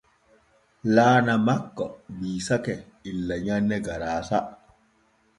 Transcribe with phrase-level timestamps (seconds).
[0.95, 1.85] Laana makko
[2.21, 2.75] biisake
[3.11, 4.39] illa nyanne garaasa.